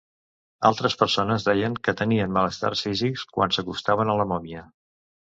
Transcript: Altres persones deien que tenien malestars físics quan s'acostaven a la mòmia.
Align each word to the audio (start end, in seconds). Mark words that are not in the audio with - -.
Altres 0.69 0.95
persones 1.01 1.43
deien 1.49 1.75
que 1.87 1.95
tenien 1.99 2.33
malestars 2.37 2.81
físics 2.87 3.27
quan 3.37 3.55
s'acostaven 3.59 4.11
a 4.15 4.17
la 4.23 4.27
mòmia. 4.33 4.65